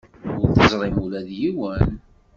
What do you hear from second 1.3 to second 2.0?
yiwen?